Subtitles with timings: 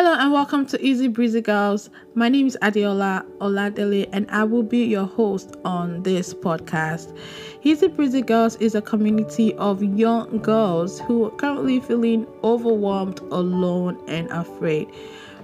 [0.00, 1.90] Hello and welcome to Easy Breezy Girls.
[2.14, 7.18] My name is Adeola Oladele and I will be your host on this podcast.
[7.64, 14.00] Easy Breezy Girls is a community of young girls who are currently feeling overwhelmed, alone,
[14.06, 14.86] and afraid.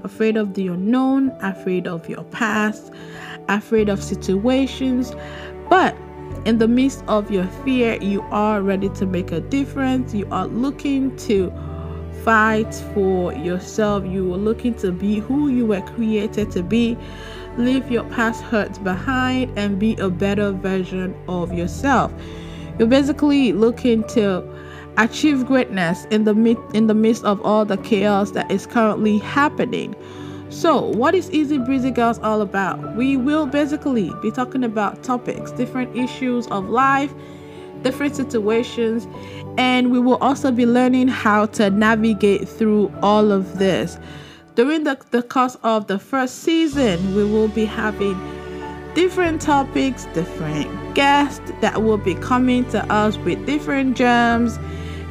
[0.04, 2.92] Afraid of the unknown, afraid of your past,
[3.48, 5.16] afraid of situations,
[5.68, 5.96] but
[6.44, 10.14] in the midst of your fear, you are ready to make a difference.
[10.14, 11.52] You are looking to
[12.24, 14.04] fight for yourself.
[14.06, 16.96] You are looking to be who you were created to be.
[17.58, 22.12] Leave your past hurts behind and be a better version of yourself.
[22.78, 24.42] You're basically looking to
[24.96, 29.18] achieve greatness in the mid- in the midst of all the chaos that is currently
[29.18, 29.94] happening.
[30.50, 32.96] So, what is Easy Breezy Girls all about?
[32.96, 37.12] We will basically be talking about topics, different issues of life,
[37.84, 39.06] different situations,
[39.56, 43.98] and we will also be learning how to navigate through all of this.
[44.56, 48.18] During the, the course of the first season, we will be having
[48.94, 54.58] different topics, different guests that will be coming to us with different gems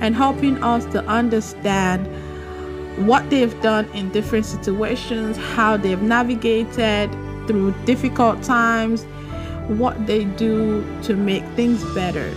[0.02, 2.08] and helping us to understand
[3.08, 7.12] what they've done in different situations, how they've navigated
[7.48, 9.04] through difficult times,
[9.68, 12.34] what they do to make things better.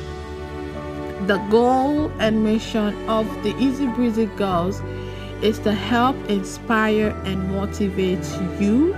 [1.25, 4.83] The goal and mission of the Easy Breezy Girls
[5.43, 8.25] is to help inspire and motivate
[8.61, 8.95] you,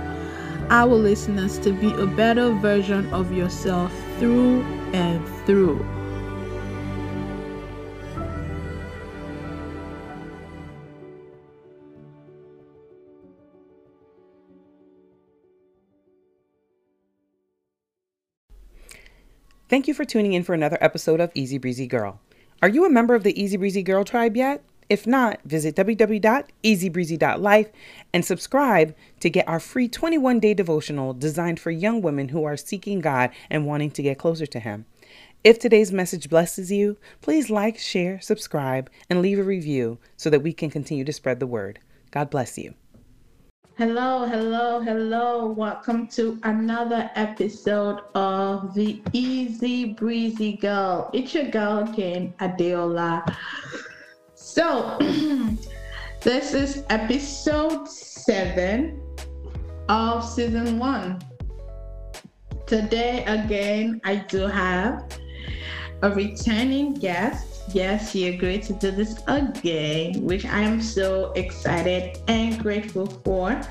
[0.69, 4.61] our listeners, to be a better version of yourself through
[4.93, 5.98] and through.
[19.69, 22.19] Thank you for tuning in for another episode of Easy Breezy Girl.
[22.59, 24.63] Are you a member of the Easy Breezy Girl tribe yet?
[24.89, 27.67] If not, visit www.ezbreezy.life
[28.11, 32.57] and subscribe to get our free 21 day devotional designed for young women who are
[32.57, 34.85] seeking God and wanting to get closer to Him.
[35.43, 40.41] If today's message blesses you, please like, share, subscribe, and leave a review so that
[40.41, 41.77] we can continue to spread the word.
[42.09, 42.73] God bless you.
[43.79, 45.47] Hello, hello, hello.
[45.53, 51.09] Welcome to another episode of the Easy Breezy Girl.
[51.13, 53.23] It's your girl again, Adeola.
[54.35, 54.97] So,
[56.19, 59.01] this is episode seven
[59.87, 61.21] of season one.
[62.67, 65.07] Today, again, I do have
[66.01, 72.17] a returning guest yes, she agreed to do this again, which I am so excited
[72.27, 73.61] and grateful for.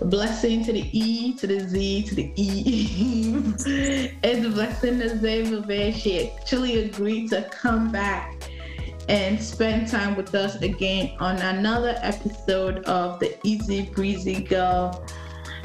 [0.00, 3.34] Blessing to the E, to the Z, to the E.
[4.22, 8.50] it's a blessing to Zay She actually agreed to come back
[9.08, 15.06] and spend time with us again on another episode of the Easy Breezy Girl.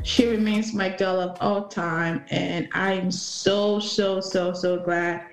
[0.04, 5.26] She remains my girl of all time, and I am so, so, so, so glad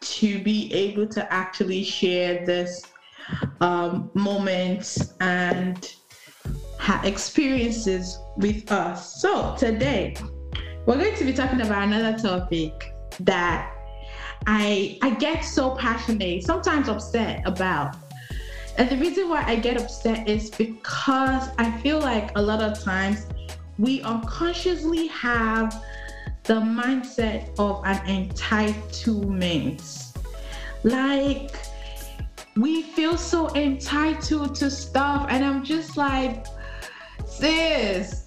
[0.00, 2.84] to be able to actually share this
[3.60, 5.94] um, moments and
[7.04, 9.20] experiences with us.
[9.20, 10.16] So today,
[10.86, 13.76] we're going to be talking about another topic that
[14.46, 17.96] I I get so passionate, sometimes upset about.
[18.78, 22.82] And the reason why I get upset is because I feel like a lot of
[22.82, 23.26] times
[23.78, 25.84] we unconsciously have
[26.50, 29.80] the mindset of an entitlement.
[30.82, 31.54] Like,
[32.56, 36.44] we feel so entitled to stuff, and I'm just like,
[37.24, 38.26] sis,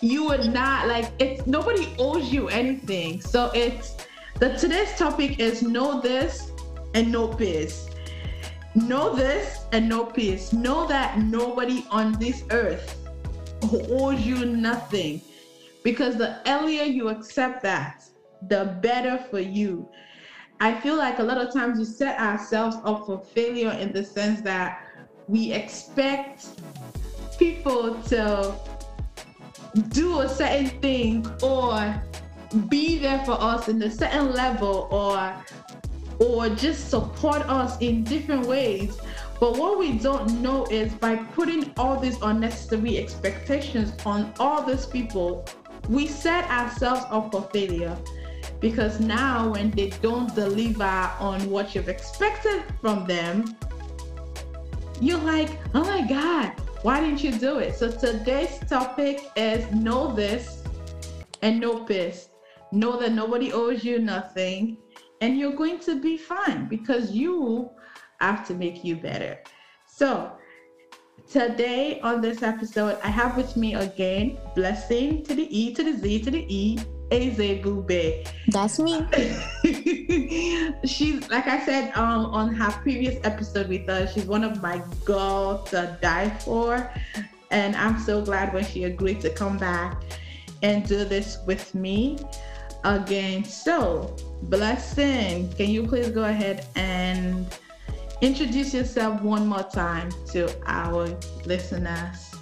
[0.00, 3.20] you would not like it's nobody owes you anything.
[3.20, 3.96] So it's
[4.38, 6.52] the today's topic is know this
[6.94, 7.88] and no peace.
[8.76, 10.52] Know this and no peace.
[10.52, 12.96] Know that nobody on this earth
[13.64, 15.22] owes you nothing
[15.84, 18.02] because the earlier you accept that,
[18.48, 19.88] the better for you.
[20.60, 24.02] I feel like a lot of times we set ourselves up for failure in the
[24.02, 24.80] sense that
[25.28, 26.46] we expect
[27.38, 28.54] people to
[29.88, 32.02] do a certain thing or
[32.68, 35.34] be there for us in a certain level or
[36.20, 38.98] or just support us in different ways.
[39.40, 44.86] But what we don't know is by putting all these unnecessary expectations on all these
[44.86, 45.44] people,
[45.88, 47.96] we set ourselves up for failure
[48.60, 53.56] because now when they don't deliver on what you've expected from them
[55.00, 56.52] you're like oh my god
[56.84, 57.76] why didn't you do it?
[57.76, 60.62] So today's topic is know this
[61.40, 62.28] and know peace
[62.72, 64.76] know that nobody owes you nothing
[65.22, 67.70] and you're going to be fine because you
[68.20, 69.38] have to make you better.
[69.86, 70.36] So
[71.30, 75.96] today on this episode, I have with me again Blessing to the E to the
[75.96, 76.78] Z to the E,
[77.10, 78.26] Eze Bube.
[78.48, 79.06] That's me.
[80.84, 84.82] she's like I said um, on her previous episode with us, she's one of my
[85.04, 86.90] girls to die for.
[87.50, 90.02] And I'm so glad when she agreed to come back
[90.62, 92.18] and do this with me
[92.84, 93.44] again.
[93.44, 97.46] So, Blessing, can you please go ahead and
[98.20, 101.08] introduce yourself one more time to our
[101.44, 102.34] listeners?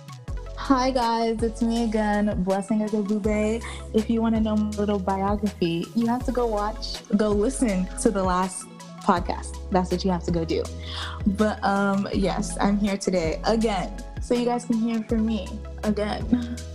[0.57, 3.63] Hi guys, it's me again, Blessing Agabube.
[3.95, 7.87] If you want to know my little biography, you have to go watch, go listen
[8.01, 8.67] to the last
[9.01, 9.57] podcast.
[9.71, 10.63] That's what you have to go do.
[11.27, 13.93] But um yes, I'm here today again.
[14.21, 15.49] So you guys can hear from me
[15.83, 16.57] again.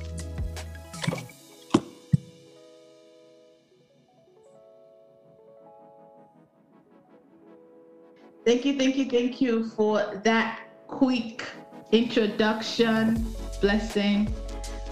[8.47, 11.45] Thank you, thank you, thank you for that quick
[11.91, 13.25] introduction
[13.59, 14.33] blessing.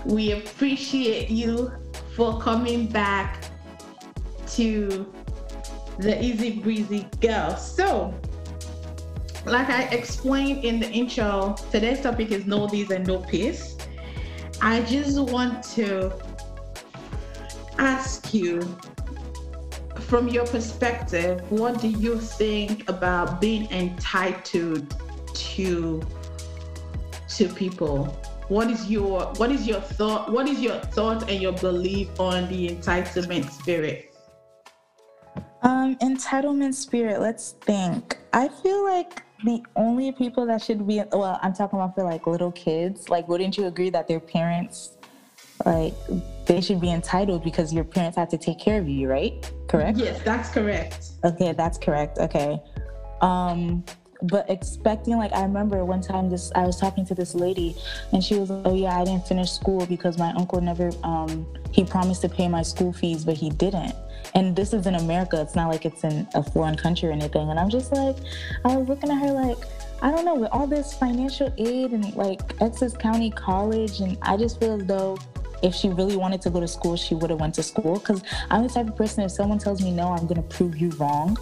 [0.03, 1.71] We appreciate you
[2.17, 3.45] for coming back
[4.55, 5.09] to
[5.99, 7.55] the Easy Breezy Girl.
[7.55, 8.13] So,
[9.45, 13.77] like I explained in the intro, today's topic is no these and no peace.
[14.61, 16.11] I just want to
[17.77, 18.59] ask you
[20.01, 24.95] from your perspective, what do you think about being entitled
[25.33, 26.01] to
[27.29, 28.05] to people?
[28.47, 32.47] What is your what is your thought what is your thought and your belief on
[32.49, 34.15] the entitlement spirit?
[35.63, 38.19] Um, entitlement spirit, let's think.
[38.33, 42.27] I feel like the only people that should be well, I'm talking about for like
[42.27, 43.09] little kids.
[43.09, 44.94] Like, wouldn't you agree that their parents
[45.65, 45.93] like
[46.45, 49.51] they should be entitled because your parents have to take care of you, right?
[49.67, 49.97] Correct?
[49.97, 51.11] Yes, that's correct.
[51.23, 52.17] Okay, that's correct.
[52.17, 52.59] Okay.
[53.21, 53.83] Um
[54.23, 57.75] but expecting like I remember one time this I was talking to this lady
[58.11, 61.45] and she was like, Oh yeah, I didn't finish school because my uncle never um
[61.71, 63.95] he promised to pay my school fees but he didn't.
[64.33, 67.49] And this is in America, it's not like it's in a foreign country or anything.
[67.49, 68.17] And I'm just like
[68.63, 69.57] I was looking at her like
[70.01, 74.37] I don't know, with all this financial aid and like Essex County College and I
[74.37, 75.17] just feel as though
[75.65, 77.95] if she really wanted to go to school, she would have went to school.
[77.99, 80.89] Because I'm the type of person, if someone tells me no, I'm gonna prove you
[80.91, 81.37] wrong.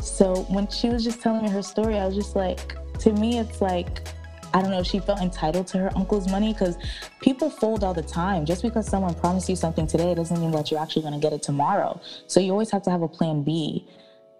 [0.00, 3.38] So when she was just telling me her story, I was just like, to me,
[3.38, 4.06] it's like,
[4.52, 6.76] I don't know if she felt entitled to her uncle's money because
[7.20, 8.44] people fold all the time.
[8.44, 11.32] Just because someone promised you something today doesn't mean that you're actually going to get
[11.32, 12.00] it tomorrow.
[12.28, 13.88] So you always have to have a plan B.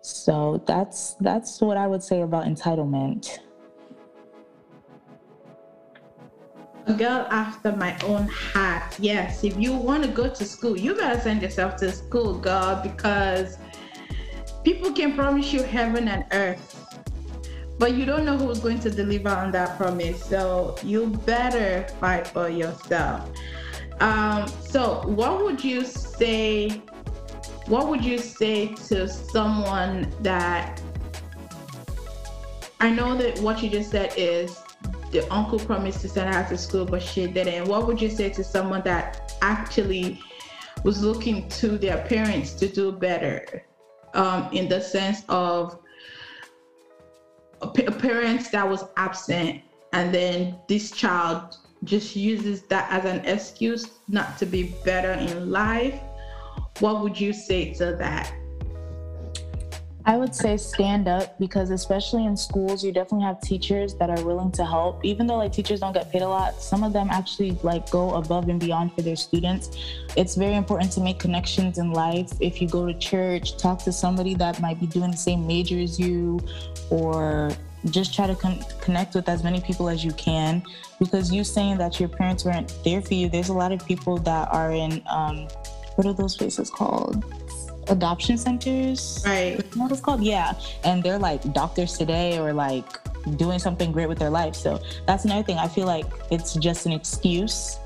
[0.02, 3.38] So that's that's what I would say about entitlement.
[6.86, 8.98] A girl after my own heart.
[8.98, 12.80] Yes, if you want to go to school, you gotta send yourself to school, girl,
[12.82, 13.56] because
[14.64, 16.86] people can promise you heaven and earth,
[17.78, 20.22] but you don't know who's going to deliver on that promise.
[20.24, 23.30] So you better fight for yourself.
[24.00, 26.82] Um, so, what would you say?
[27.66, 30.82] What would you say to someone that
[32.80, 34.58] I know that what you just said is
[35.14, 37.66] the uncle promised to send her to school, but she didn't.
[37.68, 40.20] What would you say to someone that actually
[40.82, 43.64] was looking to their parents to do better
[44.12, 45.78] um, in the sense of
[47.62, 49.62] a, a parent that was absent
[49.92, 55.48] and then this child just uses that as an excuse not to be better in
[55.50, 56.00] life?
[56.80, 58.32] What would you say to that?
[60.06, 64.22] I would say stand up because especially in schools, you definitely have teachers that are
[64.22, 65.02] willing to help.
[65.02, 68.10] Even though like teachers don't get paid a lot, some of them actually like go
[68.14, 69.70] above and beyond for their students.
[70.14, 72.30] It's very important to make connections in life.
[72.38, 75.78] If you go to church, talk to somebody that might be doing the same major
[75.78, 76.38] as you
[76.90, 77.52] or
[77.86, 80.62] just try to con- connect with as many people as you can
[80.98, 84.16] because you saying that your parents weren't there for you there's a lot of people
[84.16, 85.46] that are in um,
[85.96, 87.22] what are those places called
[87.88, 89.22] adoption centers.
[89.24, 89.60] Right.
[89.76, 90.22] What it's called?
[90.22, 90.54] Yeah.
[90.84, 92.86] And they're like doctors today or like
[93.36, 94.54] doing something great with their life.
[94.54, 95.58] So that's another thing.
[95.58, 97.78] I feel like it's just an excuse.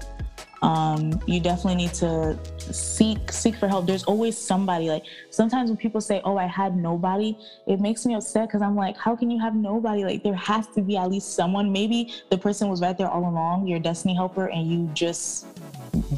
[0.61, 3.87] Um, you definitely need to seek seek for help.
[3.87, 4.89] There's always somebody.
[4.89, 8.75] Like sometimes when people say, "Oh, I had nobody," it makes me upset because I'm
[8.75, 10.05] like, "How can you have nobody?
[10.05, 11.71] Like there has to be at least someone.
[11.71, 15.47] Maybe the person was right there all along, your destiny helper, and you just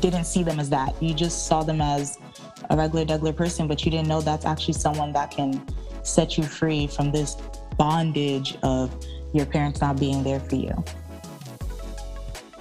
[0.01, 1.01] didn't see them as that.
[1.03, 2.19] You just saw them as
[2.71, 5.63] a regular regular person, but you didn't know that's actually someone that can
[6.03, 7.37] set you free from this
[7.77, 8.91] bondage of
[9.33, 10.73] your parents not being there for you.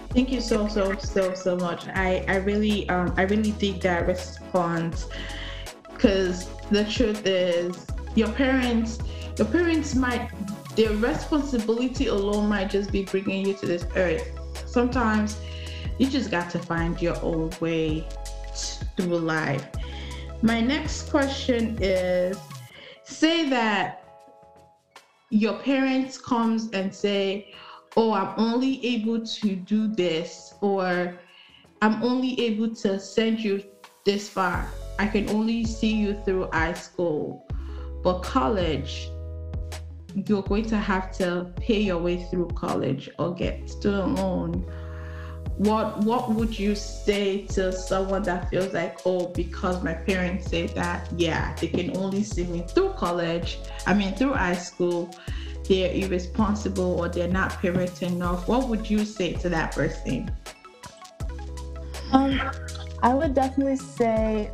[0.09, 1.87] Thank you so so so so much.
[1.87, 5.07] I I really um I really dig that response
[5.93, 7.85] because the truth is
[8.15, 8.99] your parents
[9.37, 10.31] your parents might
[10.75, 14.27] their responsibility alone might just be bringing you to this earth.
[14.65, 15.37] Sometimes
[15.99, 18.07] you just got to find your own way
[18.97, 19.67] through life.
[20.41, 22.37] My next question is
[23.03, 24.05] say that
[25.29, 27.53] your parents comes and say,
[27.97, 31.19] "Oh, I'm only able to do this," or
[31.81, 33.61] "I'm only able to send you
[34.05, 34.71] this far.
[34.97, 37.45] I can only see you through high school,
[38.01, 39.09] but college."
[40.25, 44.65] You're going to have to pay your way through college or get student loan
[45.59, 50.67] what what would you say to someone that feels like oh because my parents say
[50.67, 55.13] that yeah they can only see me through college i mean through high school
[55.67, 60.31] they're irresponsible or they're not parent enough what would you say to that person?
[62.13, 62.39] Um
[63.03, 64.49] i would definitely say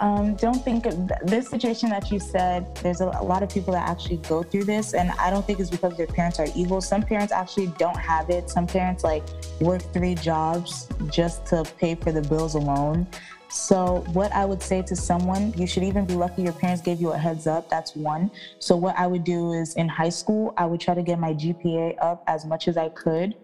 [0.00, 0.84] um, don't think
[1.24, 2.74] this situation that you said.
[2.76, 5.60] There's a, a, lot of people that actually go through this, and I don't think
[5.60, 6.80] it's because their parents are evil.
[6.80, 8.50] Some parents actually don't have it.
[8.50, 9.24] Some parents like
[9.60, 13.06] work three jobs just to pay for the bills alone.
[13.50, 17.00] So, what I would say to someone, you should even be lucky your parents gave
[17.00, 17.70] you a heads up.
[17.70, 18.30] That's one.
[18.58, 21.32] So, what I would do is in high school, I would try to get my
[21.32, 23.34] GPA up as much as I could,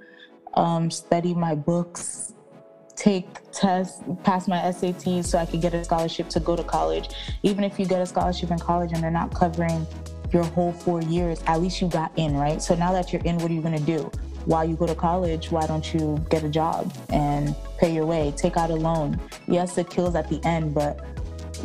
[0.55, 2.34] um, study my books,
[2.97, 7.09] take tests, pass my SATs so I could get a scholarship to go to college.
[7.43, 9.87] Even if you get a scholarship in college and they're not covering
[10.33, 12.61] your whole four years, at least you got in, right?
[12.61, 14.11] So now that you're in, what are you going to do?
[14.45, 18.33] While you go to college, why don't you get a job and pay your way,
[18.37, 19.19] take out a loan?
[19.49, 21.01] Yes, it kills at the end, but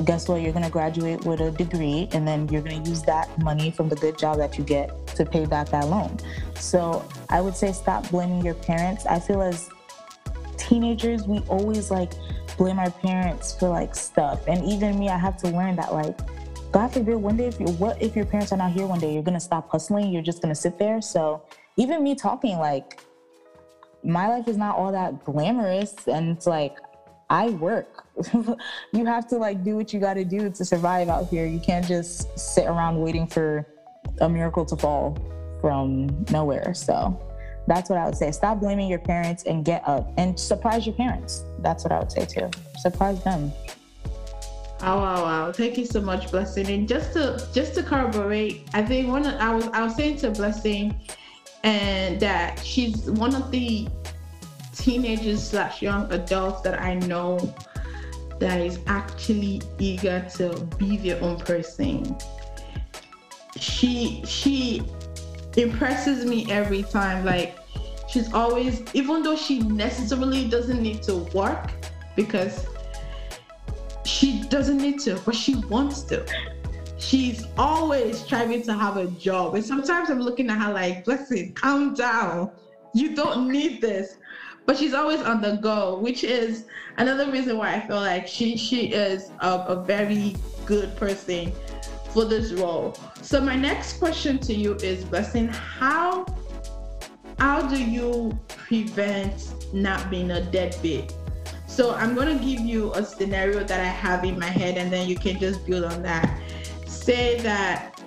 [0.05, 0.41] guess what?
[0.41, 3.69] You're going to graduate with a degree and then you're going to use that money
[3.71, 6.17] from the good job that you get to pay back that loan.
[6.55, 9.05] So I would say stop blaming your parents.
[9.05, 9.69] I feel as
[10.59, 12.13] teenagers, we always like
[12.57, 14.47] blame our parents for like stuff.
[14.47, 16.19] And even me, I have to learn that like,
[16.71, 19.13] God forbid, one day if you what if your parents are not here one day,
[19.13, 21.01] you're gonna stop hustling, you're just gonna sit there.
[21.01, 21.41] So
[21.77, 22.99] even me talking like
[24.03, 26.77] my life is not all that glamorous and it's like
[27.29, 28.05] I work.
[28.93, 31.45] you have to like do what you got to do to survive out here.
[31.45, 33.67] You can't just sit around waiting for
[34.21, 35.17] a miracle to fall
[35.61, 36.73] from nowhere.
[36.73, 37.19] So
[37.69, 38.31] that's what I would say.
[38.31, 41.43] Stop blaming your parents and get up and surprise your parents.
[41.59, 42.49] That's what I would say too.
[42.79, 43.53] Surprise them.
[44.81, 45.51] Oh wow, wow!
[45.51, 46.67] Thank you so much, Blessing.
[46.67, 50.17] And just to just to corroborate, I think one of, I was I was saying
[50.19, 50.99] to Blessing,
[51.63, 53.87] and that she's one of the
[54.73, 57.53] teenagers slash young adults that I know
[58.39, 62.15] that is actually eager to be their own person.
[63.57, 64.81] She she
[65.57, 67.25] impresses me every time.
[67.25, 67.57] Like
[68.07, 71.71] she's always, even though she necessarily doesn't need to work
[72.15, 72.67] because
[74.05, 76.25] she doesn't need to, but she wants to.
[76.97, 79.55] She's always striving to have a job.
[79.55, 82.51] And sometimes I'm looking at her like, blessing, calm down.
[82.93, 84.17] You don't need this.
[84.65, 86.65] But she's always on the go, which is
[86.97, 91.51] another reason why I feel like she she is a, a very good person
[92.09, 92.97] for this role.
[93.21, 96.25] So my next question to you is, Blessing, how
[97.37, 101.13] how do you prevent not being a deadbeat?
[101.67, 105.07] So I'm to give you a scenario that I have in my head and then
[105.07, 106.37] you can just build on that.
[106.85, 108.01] Say that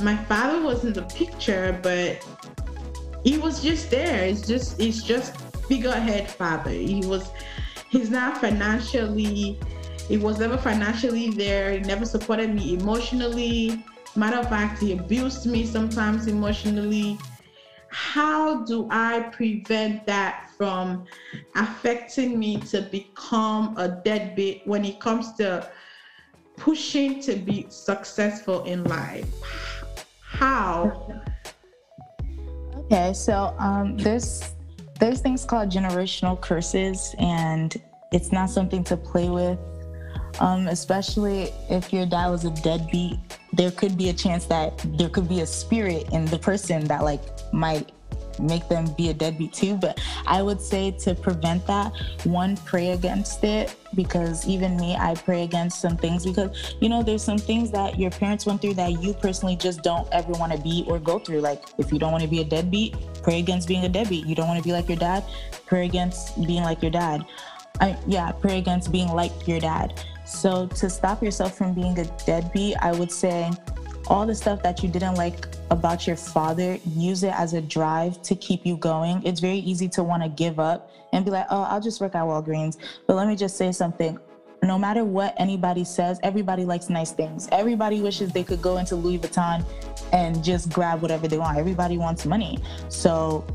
[0.00, 2.26] my father was in the picture, but
[3.24, 4.24] he was just there.
[4.24, 5.36] It's just it's just
[5.68, 6.70] figurehead father.
[6.70, 7.28] He was
[7.90, 9.58] he's not financially
[10.08, 11.72] he was never financially there.
[11.72, 13.84] He never supported me emotionally.
[14.16, 17.18] Matter of fact, he abused me sometimes emotionally
[17.90, 21.06] how do I prevent that from
[21.56, 25.68] affecting me to become a deadbeat when it comes to
[26.56, 29.26] pushing to be successful in life?
[30.22, 31.22] How?
[32.76, 34.54] Okay, so um, there's
[35.00, 37.80] there's things called generational curses, and
[38.12, 39.58] it's not something to play with.
[40.40, 43.18] Um, especially if your dad was a deadbeat,
[43.52, 47.02] there could be a chance that there could be a spirit in the person that
[47.02, 47.20] like
[47.52, 47.90] might
[48.40, 49.76] make them be a deadbeat too.
[49.76, 51.92] But I would say to prevent that,
[52.24, 57.02] one, pray against it because even me, I pray against some things because, you know,
[57.02, 60.52] there's some things that your parents went through that you personally just don't ever want
[60.52, 61.40] to be or go through.
[61.40, 64.26] Like if you don't want to be a deadbeat, pray against being a deadbeat.
[64.26, 65.24] You don't want to be like your dad,
[65.66, 67.24] pray against being like your dad.
[67.80, 70.02] I, yeah, pray against being like your dad.
[70.24, 73.50] So to stop yourself from being a deadbeat, I would say
[74.08, 78.20] all the stuff that you didn't like about your father, use it as a drive
[78.22, 79.22] to keep you going.
[79.24, 82.14] It's very easy to want to give up and be like, oh, I'll just work
[82.14, 82.78] at Walgreens.
[83.06, 84.18] But let me just say something.
[84.62, 87.48] no matter what anybody says, everybody likes nice things.
[87.52, 89.64] Everybody wishes they could go into Louis Vuitton
[90.12, 91.58] and just grab whatever they want.
[91.58, 92.58] Everybody wants money.
[92.88, 93.46] So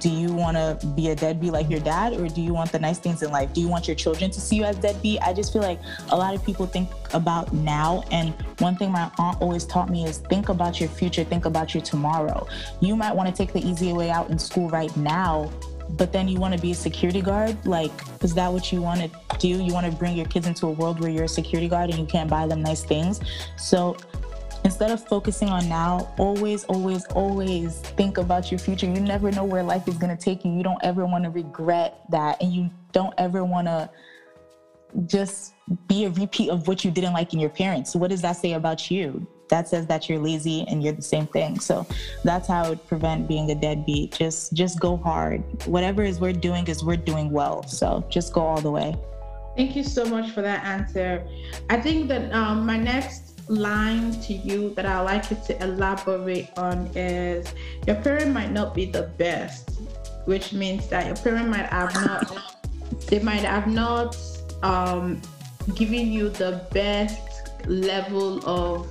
[0.00, 2.78] do you want to be a deadbeat like your dad or do you want the
[2.78, 3.52] nice things in life?
[3.52, 5.20] Do you want your children to see you as deadbeat?
[5.20, 5.78] I just feel like
[6.10, 10.06] a lot of people think about now and one thing my aunt always taught me
[10.06, 12.46] is think about your future think about your tomorrow.
[12.80, 15.50] You might want to take the easy way out in school right now
[15.96, 17.56] but then you want to be a security guard?
[17.66, 17.92] Like
[18.22, 19.48] is that what you want to do?
[19.48, 21.98] You want to bring your kids into a world where you're a security guard and
[21.98, 23.20] you can't buy them nice things?
[23.58, 23.96] So
[24.70, 28.86] instead of focusing on now, always, always, always think about your future.
[28.86, 30.52] You never know where life is going to take you.
[30.52, 32.40] You don't ever want to regret that.
[32.40, 33.90] And you don't ever want to
[35.06, 35.54] just
[35.88, 37.96] be a repeat of what you didn't like in your parents.
[37.96, 39.26] What does that say about you?
[39.48, 41.58] That says that you're lazy and you're the same thing.
[41.58, 41.84] So
[42.22, 44.12] that's how I would prevent being a deadbeat.
[44.12, 45.42] Just just go hard.
[45.66, 47.64] Whatever is we're doing is we're doing well.
[47.64, 48.94] So just go all the way.
[49.56, 51.26] Thank you so much for that answer.
[51.68, 56.50] I think that um, my next line to you that I like you to elaborate
[56.56, 57.52] on is
[57.86, 59.80] your parent might not be the best,
[60.24, 62.60] which means that your parent might have not
[63.06, 64.16] they might have not
[64.62, 65.20] um,
[65.74, 68.86] given you the best level of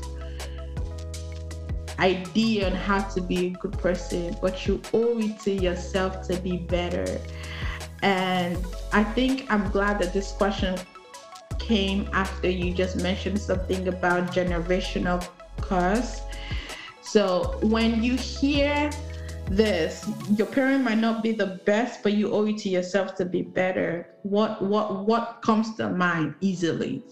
[2.00, 6.38] idea on how to be a good person, but you owe it to yourself to
[6.38, 7.20] be better.
[8.02, 8.58] And
[8.94, 10.78] I think I'm glad that this question
[11.70, 15.22] came after you just mentioned something about generational
[15.62, 16.22] curse.
[17.02, 18.90] So when you hear
[19.46, 23.26] this, your parent might not be the best, but you owe it to yourself to
[23.26, 24.10] be better.
[24.24, 27.04] What what what comes to mind easily?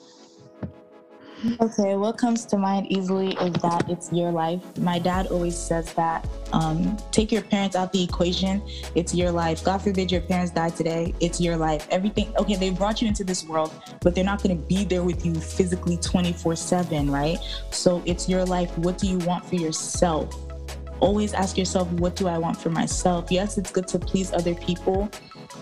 [1.61, 4.59] Okay, what comes to mind easily is that it's your life.
[4.79, 8.61] My dad always says that um, take your parents out the equation,
[8.95, 9.63] it's your life.
[9.63, 11.87] God forbid your parents die today, it's your life.
[11.91, 15.03] Everything, okay, they brought you into this world, but they're not going to be there
[15.03, 17.37] with you physically 24 7, right?
[17.69, 18.75] So it's your life.
[18.79, 20.35] What do you want for yourself?
[20.99, 23.31] Always ask yourself, what do I want for myself?
[23.31, 25.11] Yes, it's good to please other people,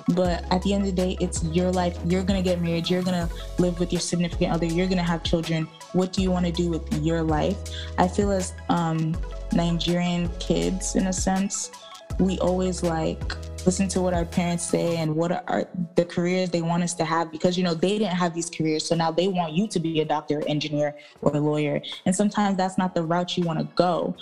[0.10, 1.98] but at the end of the day, it's your life.
[2.06, 2.90] You're going to get married.
[2.90, 4.66] You're going to live with your significant other.
[4.66, 5.68] You're going to have children.
[5.94, 7.58] What do you want to do with your life?
[7.98, 9.18] I feel as um,
[9.54, 11.72] Nigerian kids, in a sense,
[12.20, 16.62] we always like listen to what our parents say and what are the careers they
[16.62, 19.28] want us to have because you know they didn't have these careers so now they
[19.28, 23.02] want you to be a doctor engineer or a lawyer and sometimes that's not the
[23.02, 24.16] route you want to go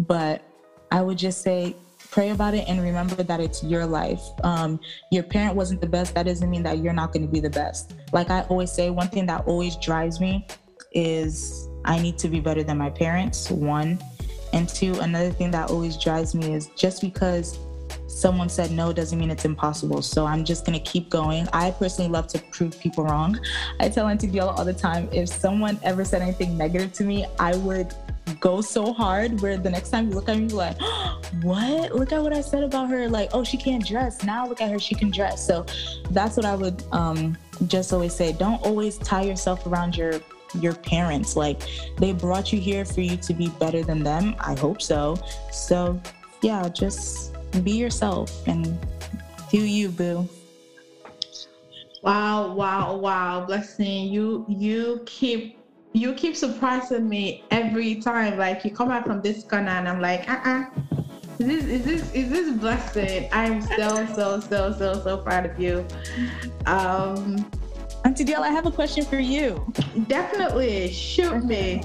[0.00, 0.42] but
[0.90, 1.76] i would just say
[2.10, 4.22] pray about it and remember that it's your life.
[4.42, 6.14] Um, your parent wasn't the best.
[6.14, 7.94] That doesn't mean that you're not going to be the best.
[8.12, 10.46] Like I always say, one thing that always drives me
[10.92, 13.98] is I need to be better than my parents, one.
[14.52, 17.58] And two, another thing that always drives me is just because
[18.06, 20.02] someone said no doesn't mean it's impossible.
[20.02, 21.46] So I'm just gonna keep going.
[21.52, 23.38] I personally love to prove people wrong.
[23.80, 27.26] I tell Auntie Deola all the time, if someone ever said anything negative to me,
[27.38, 27.94] I would
[28.40, 30.80] go so hard where the next time you look at me, like,
[31.42, 31.94] what?
[31.94, 33.08] Look at what I said about her.
[33.08, 34.22] Like, oh, she can't dress.
[34.24, 35.46] Now look at her, she can dress.
[35.46, 35.64] So
[36.10, 37.36] that's what I would um,
[37.66, 38.32] just always say.
[38.32, 40.20] Don't always tie yourself around your
[40.54, 41.36] your parents.
[41.36, 41.60] Like
[41.98, 44.36] they brought you here for you to be better than them.
[44.38, 45.16] I hope so.
[45.52, 46.00] So
[46.42, 47.34] yeah, just
[47.64, 48.78] be yourself and
[49.50, 50.28] do you, boo.
[52.02, 53.44] Wow, wow, wow.
[53.46, 54.08] Blessing.
[54.08, 55.58] You you keep
[55.96, 58.36] you keep surprising me every time.
[58.36, 60.66] Like you come back from this corner and I'm like, uh-uh.
[61.38, 63.28] Is this is this is this blessed?
[63.32, 65.86] I'm so so so so so proud of you.
[66.66, 67.50] Um
[68.04, 69.72] Auntie Dale, I have a question for you.
[70.06, 70.92] Definitely.
[70.92, 71.82] Shoot me.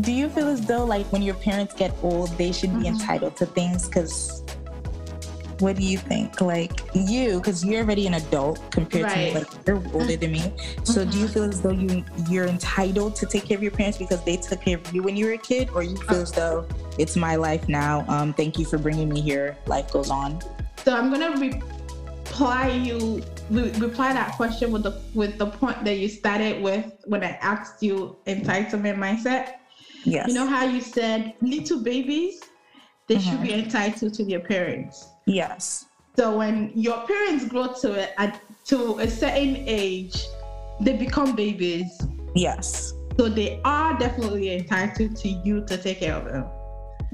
[0.00, 2.94] Do you feel as though like when your parents get old, they should be mm-hmm.
[2.94, 3.88] entitled to things?
[3.88, 4.42] Because
[5.60, 6.40] what do you think?
[6.40, 9.14] Like you, because you're already an adult compared right.
[9.14, 10.52] to me, like you're older than me.
[10.84, 11.10] So mm-hmm.
[11.10, 11.34] do you mm-hmm.
[11.34, 14.60] feel as though you you're entitled to take care of your parents because they took
[14.62, 16.66] care of you when you were a kid, or you feel as though
[16.98, 18.04] it's my life now?
[18.08, 19.56] Um, thank you for bringing me here.
[19.66, 20.40] Life goes on.
[20.84, 26.08] So I'm gonna reply you reply that question with the with the point that you
[26.08, 29.54] started with when I asked you entitlement mindset.
[30.04, 30.28] Yes.
[30.28, 32.40] You know how you said little babies,
[33.08, 33.30] they mm-hmm.
[33.30, 35.08] should be entitled to their parents.
[35.28, 35.86] Yes.
[36.16, 40.26] So when your parents grow to a, to a certain age,
[40.80, 42.00] they become babies.
[42.34, 42.94] Yes.
[43.18, 46.46] So they are definitely entitled to you to take care of them.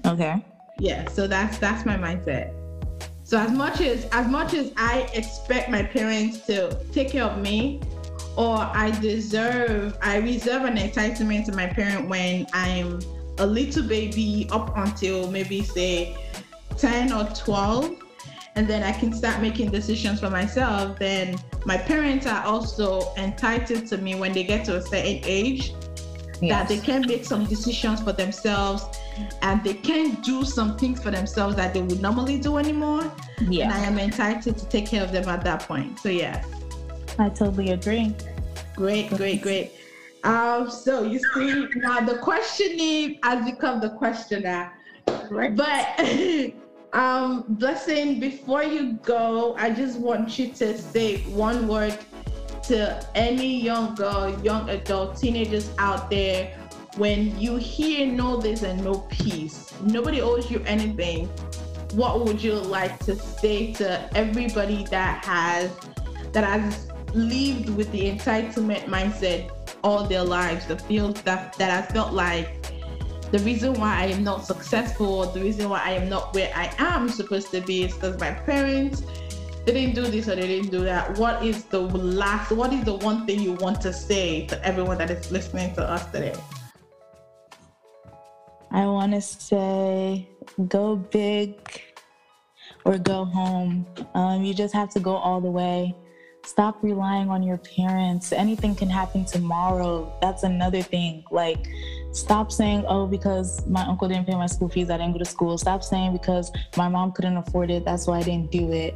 [0.06, 0.44] Okay.
[0.78, 1.08] Yeah.
[1.10, 2.54] So that's that's my mindset.
[3.24, 7.40] So as much as as much as I expect my parents to take care of
[7.40, 7.80] me,
[8.36, 13.00] or I deserve, I reserve an entitlement to my parent when I'm
[13.38, 16.16] a little baby up until maybe say
[16.76, 18.03] 10 or 12
[18.56, 23.86] and then I can start making decisions for myself, then my parents are also entitled
[23.88, 25.72] to me when they get to a certain age
[26.40, 26.50] yes.
[26.50, 28.84] that they can make some decisions for themselves
[29.42, 33.10] and they can do some things for themselves that they would normally do anymore.
[33.48, 33.64] Yeah.
[33.64, 35.98] And I am entitled to take care of them at that point.
[35.98, 36.44] So yeah.
[37.18, 38.14] I totally agree.
[38.76, 39.72] Great, great, great.
[40.24, 44.72] Um, so you see now the questioning has become the questioner.
[45.30, 45.54] Right.
[45.54, 45.98] But
[46.94, 51.98] um blessing, before you go, I just want you to say one word
[52.68, 56.56] to any young girl, young adult, teenagers out there
[56.96, 61.26] when you hear no this and no peace, nobody owes you anything.
[61.94, 65.70] What would you like to say to everybody that has
[66.32, 69.50] that has lived with the entitlement mindset
[69.82, 72.63] all their lives, the field that that I felt like
[73.34, 76.72] the reason why I am not successful, the reason why I am not where I
[76.78, 79.02] am supposed to be is because my parents
[79.66, 81.18] they didn't do this or they didn't do that.
[81.18, 84.98] What is the last, what is the one thing you want to say to everyone
[84.98, 86.36] that is listening to us today?
[88.70, 90.28] I want to say
[90.68, 91.58] go big
[92.84, 93.84] or go home.
[94.14, 95.92] Um, you just have to go all the way.
[96.44, 98.30] Stop relying on your parents.
[98.30, 100.16] Anything can happen tomorrow.
[100.20, 101.24] That's another thing.
[101.32, 101.66] Like,
[102.14, 105.24] stop saying, oh, because my uncle didn't pay my school fees, I didn't go to
[105.24, 105.58] school.
[105.58, 108.94] Stop saying, because my mom couldn't afford it, that's why I didn't do it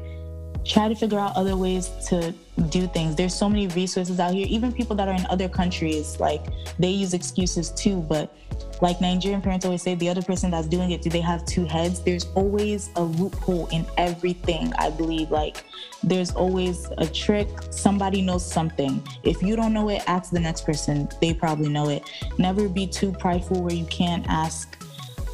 [0.69, 2.33] try to figure out other ways to
[2.69, 3.17] do things.
[3.17, 4.47] There's so many resources out here.
[4.49, 6.45] Even people that are in other countries, like
[6.79, 8.01] they use excuses too.
[8.03, 8.35] But
[8.81, 11.65] like Nigerian parents always say, the other person that's doing it, do they have two
[11.65, 12.01] heads?
[12.01, 15.31] There's always a loophole in everything, I believe.
[15.31, 15.65] Like
[16.03, 17.49] there's always a trick.
[17.71, 19.07] Somebody knows something.
[19.23, 21.09] If you don't know it, ask the next person.
[21.21, 22.03] They probably know it.
[22.39, 24.77] Never be too prideful where you can't ask.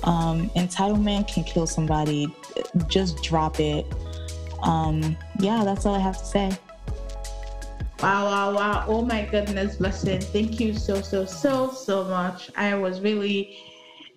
[0.05, 2.35] Um, entitlement can kill somebody.
[2.89, 3.87] Just drop it
[4.65, 6.51] um, yeah, that's all I have to say.
[8.05, 8.85] Wow, wow, wow.
[8.87, 10.21] Oh my goodness, blessing.
[10.21, 12.51] Thank you so, so, so, so much.
[12.55, 13.57] I was really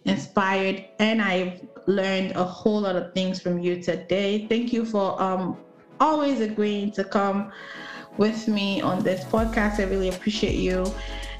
[0.03, 4.45] inspired and I've learned a whole lot of things from you today.
[4.49, 5.55] Thank you for um
[6.01, 7.49] always agreeing to come
[8.17, 9.79] with me on this podcast.
[9.79, 10.85] I really appreciate you.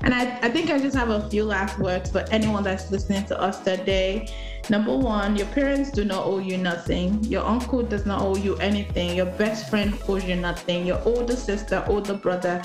[0.02, 3.26] And I, I think I just have a few last words for anyone that's listening
[3.26, 4.32] to us today.
[4.70, 7.24] Number one, your parents do not owe you nothing.
[7.24, 9.16] Your uncle does not owe you anything.
[9.16, 10.86] Your best friend owes you nothing.
[10.86, 12.62] Your older sister, older brother,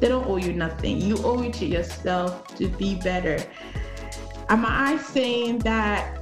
[0.00, 1.00] they don't owe you nothing.
[1.00, 3.42] You owe it to yourself to be better.
[4.48, 6.20] Am I saying that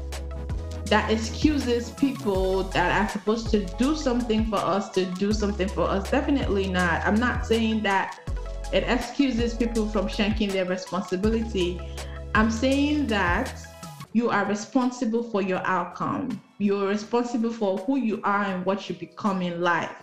[0.87, 5.83] that excuses people that are supposed to do something for us to do something for
[5.83, 6.11] us?
[6.11, 7.05] Definitely not.
[7.05, 8.21] I'm not saying that
[8.75, 11.81] it excuses people from shanking their responsibility.
[12.35, 13.65] I'm saying that
[14.13, 16.43] you are responsible for your outcome.
[16.59, 19.95] You're responsible for who you are and what you become in life.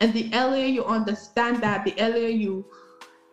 [0.00, 2.66] And the earlier you understand that, the earlier you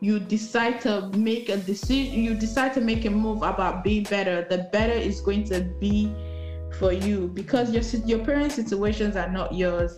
[0.01, 4.45] you decide to make a decision, you decide to make a move about being better,
[4.49, 6.13] the better it's going to be
[6.77, 9.95] for you because your your parents' situations are not yours.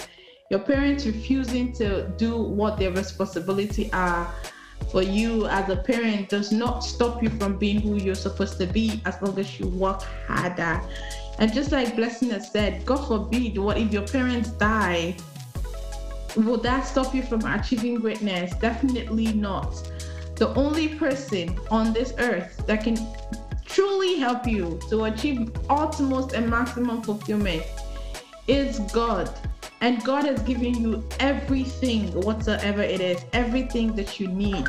[0.50, 4.34] Your parents refusing to do what their responsibility are
[4.90, 8.66] for you as a parent does not stop you from being who you're supposed to
[8.66, 10.82] be as long as you work harder.
[11.40, 15.16] And just like Blessing has said, God forbid, what if your parents die?
[16.36, 18.54] Will that stop you from achieving greatness?
[18.56, 19.74] Definitely not.
[20.36, 22.98] The only person on this earth that can
[23.66, 27.64] truly help you to achieve utmost and maximum fulfillment
[28.48, 29.30] is God.
[29.82, 34.68] And God has given you everything, whatsoever it is, everything that you need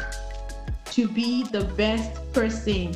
[0.86, 2.94] to be the best person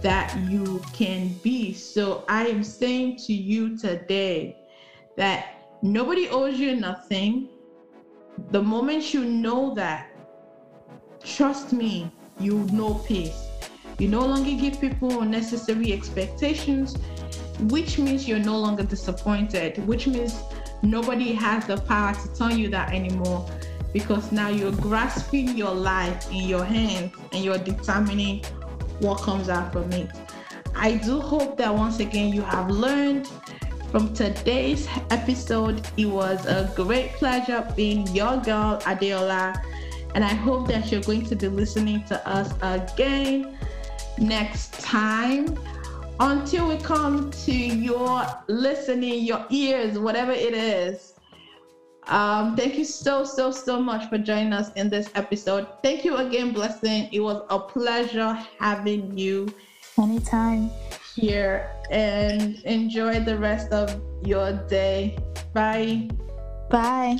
[0.00, 1.72] that you can be.
[1.72, 4.56] So I am saying to you today
[5.16, 7.48] that nobody owes you nothing.
[8.52, 10.12] The moment you know that,
[11.24, 13.48] trust me, you know peace.
[13.98, 16.96] You no longer give people unnecessary expectations,
[17.62, 20.40] which means you're no longer disappointed, which means
[20.82, 23.48] nobody has the power to tell you that anymore
[23.92, 28.44] because now you're grasping your life in your hands and you're determining
[29.00, 30.10] what comes out from it.
[30.74, 33.28] I do hope that once again you have learned
[33.90, 35.86] from today's episode.
[35.96, 39.60] It was a great pleasure being your girl, Adeola.
[40.14, 43.58] And I hope that you're going to be listening to us again
[44.18, 45.58] next time
[46.20, 51.14] until we come to your listening, your ears, whatever it is.
[52.08, 55.66] Um, thank you so, so, so much for joining us in this episode.
[55.82, 57.08] Thank you again, Blessing.
[57.12, 59.48] It was a pleasure having you
[59.98, 60.70] anytime
[61.14, 65.18] here and enjoy the rest of your day.
[65.52, 66.08] Bye.
[66.70, 67.18] Bye.